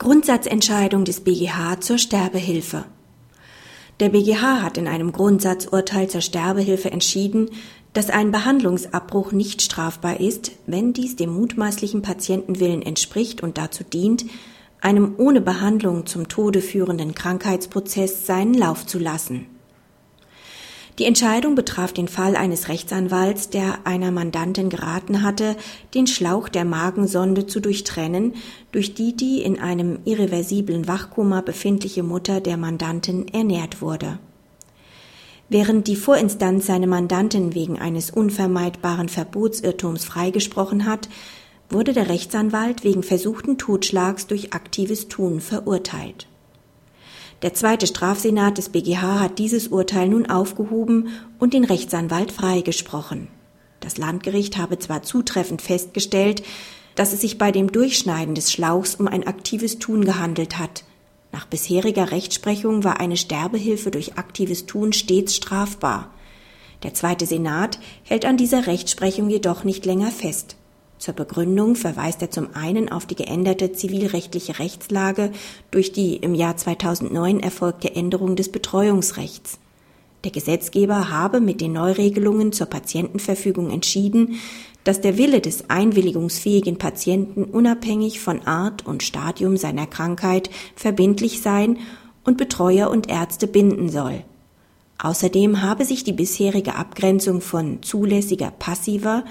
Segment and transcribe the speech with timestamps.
[0.00, 2.86] Grundsatzentscheidung des BGH zur Sterbehilfe.
[4.00, 7.50] Der BGH hat in einem Grundsatzurteil zur Sterbehilfe entschieden,
[7.92, 14.24] dass ein Behandlungsabbruch nicht strafbar ist, wenn dies dem mutmaßlichen Patientenwillen entspricht und dazu dient,
[14.80, 19.48] einem ohne Behandlung zum Tode führenden Krankheitsprozess seinen Lauf zu lassen.
[21.00, 25.56] Die Entscheidung betraf den Fall eines Rechtsanwalts, der einer Mandantin geraten hatte,
[25.94, 28.34] den Schlauch der Magensonde zu durchtrennen,
[28.70, 34.18] durch die die in einem irreversiblen Wachkoma befindliche Mutter der Mandantin ernährt wurde.
[35.48, 41.08] Während die Vorinstanz seine Mandantin wegen eines unvermeidbaren Verbotsirrtums freigesprochen hat,
[41.70, 46.26] wurde der Rechtsanwalt wegen versuchten Totschlags durch aktives Tun verurteilt.
[47.42, 51.08] Der zweite Strafsenat des BGH hat dieses Urteil nun aufgehoben
[51.38, 53.28] und den Rechtsanwalt freigesprochen.
[53.80, 56.42] Das Landgericht habe zwar zutreffend festgestellt,
[56.96, 60.84] dass es sich bei dem Durchschneiden des Schlauchs um ein aktives Tun gehandelt hat.
[61.32, 66.10] Nach bisheriger Rechtsprechung war eine Sterbehilfe durch aktives Tun stets strafbar.
[66.82, 70.56] Der zweite Senat hält an dieser Rechtsprechung jedoch nicht länger fest.
[71.00, 75.32] Zur Begründung verweist er zum einen auf die geänderte zivilrechtliche Rechtslage
[75.70, 79.58] durch die im Jahr 2009 erfolgte Änderung des Betreuungsrechts.
[80.24, 84.34] Der Gesetzgeber habe mit den Neuregelungen zur Patientenverfügung entschieden,
[84.84, 91.78] dass der Wille des einwilligungsfähigen Patienten unabhängig von Art und Stadium seiner Krankheit verbindlich sein
[92.24, 94.22] und Betreuer und Ärzte binden soll.
[94.98, 99.24] Außerdem habe sich die bisherige Abgrenzung von zulässiger passiver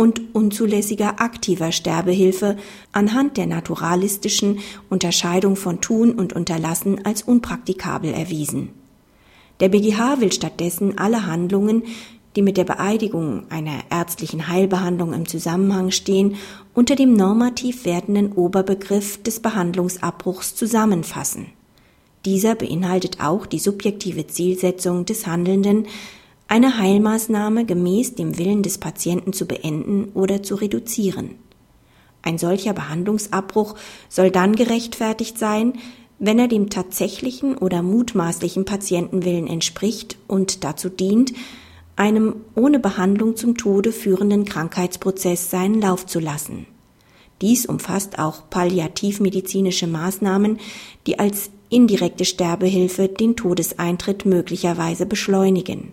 [0.00, 2.56] und unzulässiger aktiver Sterbehilfe
[2.90, 8.70] anhand der naturalistischen Unterscheidung von Tun und Unterlassen als unpraktikabel erwiesen.
[9.60, 11.82] Der BGH will stattdessen alle Handlungen,
[12.34, 16.36] die mit der Beeidigung einer ärztlichen Heilbehandlung im Zusammenhang stehen,
[16.72, 21.48] unter dem normativ wertenden Oberbegriff des Behandlungsabbruchs zusammenfassen.
[22.24, 25.88] Dieser beinhaltet auch die subjektive Zielsetzung des Handelnden,
[26.50, 31.36] eine Heilmaßnahme gemäß dem Willen des Patienten zu beenden oder zu reduzieren.
[32.22, 33.76] Ein solcher Behandlungsabbruch
[34.08, 35.74] soll dann gerechtfertigt sein,
[36.18, 41.32] wenn er dem tatsächlichen oder mutmaßlichen Patientenwillen entspricht und dazu dient,
[41.94, 46.66] einem ohne Behandlung zum Tode führenden Krankheitsprozess seinen Lauf zu lassen.
[47.42, 50.58] Dies umfasst auch palliativmedizinische Maßnahmen,
[51.06, 55.92] die als indirekte Sterbehilfe den Todeseintritt möglicherweise beschleunigen.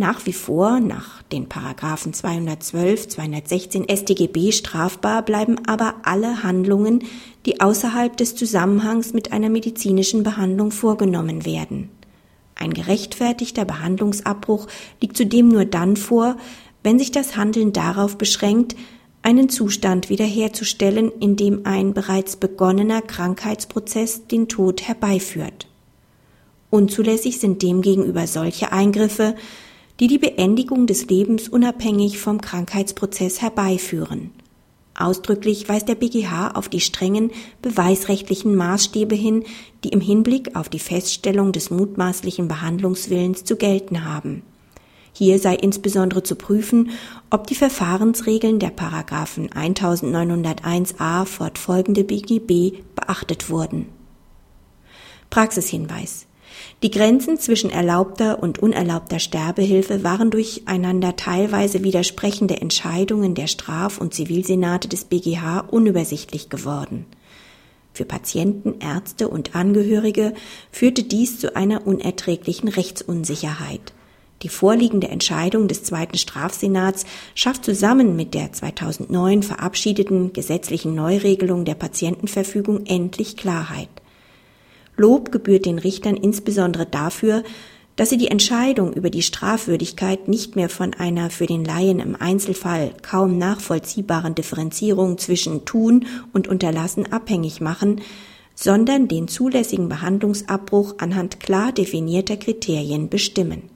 [0.00, 7.02] Nach wie vor nach den Paragraphen 212, 216 StGB strafbar bleiben aber alle Handlungen,
[7.44, 11.90] die außerhalb des Zusammenhangs mit einer medizinischen Behandlung vorgenommen werden.
[12.54, 14.68] Ein gerechtfertigter Behandlungsabbruch
[15.00, 16.36] liegt zudem nur dann vor,
[16.84, 18.76] wenn sich das Handeln darauf beschränkt,
[19.22, 25.66] einen Zustand wiederherzustellen, in dem ein bereits begonnener Krankheitsprozess den Tod herbeiführt.
[26.70, 29.34] Unzulässig sind demgegenüber solche Eingriffe,
[30.00, 34.30] die die Beendigung des Lebens unabhängig vom Krankheitsprozess herbeiführen.
[34.94, 37.30] Ausdrücklich weist der BGH auf die strengen
[37.62, 39.44] beweisrechtlichen Maßstäbe hin,
[39.84, 44.42] die im Hinblick auf die Feststellung des mutmaßlichen Behandlungswillens zu gelten haben.
[45.12, 46.90] Hier sei insbesondere zu prüfen,
[47.28, 53.86] ob die Verfahrensregeln der Paragraphen 1901a fortfolgende BGB beachtet wurden.
[55.28, 56.27] Praxishinweis
[56.82, 63.98] die Grenzen zwischen erlaubter und unerlaubter Sterbehilfe waren durch einander teilweise widersprechende Entscheidungen der Straf-
[63.98, 67.06] und Zivilsenate des BGH unübersichtlich geworden.
[67.92, 70.34] Für Patienten, Ärzte und Angehörige
[70.70, 73.92] führte dies zu einer unerträglichen Rechtsunsicherheit.
[74.42, 77.04] Die vorliegende Entscheidung des zweiten Strafsenats
[77.34, 83.88] schafft zusammen mit der 2009 verabschiedeten gesetzlichen Neuregelung der Patientenverfügung endlich Klarheit.
[84.98, 87.44] Lob gebührt den Richtern insbesondere dafür,
[87.96, 92.14] dass sie die Entscheidung über die Strafwürdigkeit nicht mehr von einer für den Laien im
[92.14, 98.00] Einzelfall kaum nachvollziehbaren Differenzierung zwischen Tun und Unterlassen abhängig machen,
[98.54, 103.70] sondern den zulässigen Behandlungsabbruch anhand klar definierter Kriterien bestimmen